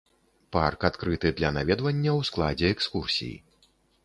Парк 0.55 0.79
адкрыты 0.89 1.31
для 1.41 1.49
наведвання 1.57 2.11
ў 2.19 2.31
складзе 2.31 2.67
экскурсій. 2.79 3.35